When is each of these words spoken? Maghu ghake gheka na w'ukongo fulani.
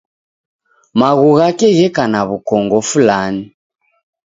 Maghu 0.99 1.29
ghake 1.37 1.67
gheka 1.77 2.03
na 2.11 2.19
w'ukongo 2.27 2.77
fulani. 2.89 3.43